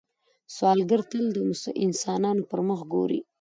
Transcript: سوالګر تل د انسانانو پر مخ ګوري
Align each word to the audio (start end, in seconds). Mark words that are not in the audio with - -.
سوالګر 0.55 1.01
تل 1.09 1.25
د 1.35 1.37
انسانانو 1.85 2.43
پر 2.49 2.59
مخ 2.67 2.79
ګوري 2.93 3.19